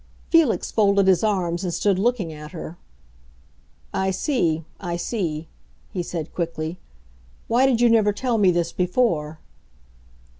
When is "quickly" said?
6.33-6.79